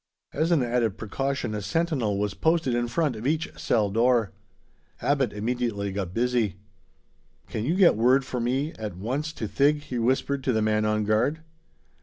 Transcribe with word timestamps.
As 0.33 0.49
an 0.49 0.63
added 0.63 0.97
precaution, 0.97 1.53
a 1.53 1.61
sentinel 1.61 2.17
was 2.17 2.33
posted 2.33 2.73
in 2.73 2.87
front 2.87 3.15
of 3.15 3.27
each 3.27 3.47
cell 3.55 3.91
door. 3.91 4.31
Abbot 4.99 5.31
immediately 5.31 5.91
got 5.91 6.11
busy. 6.11 6.55
"Can 7.47 7.65
you 7.65 7.75
get 7.75 7.95
word 7.95 8.25
for 8.25 8.39
me 8.39 8.71
at 8.79 8.97
once 8.97 9.31
to 9.33 9.47
Thig?" 9.47 9.83
he 9.83 9.99
whispered 9.99 10.43
to 10.45 10.53
the 10.53 10.61
man 10.63 10.85
on 10.85 11.03
guard. 11.03 11.41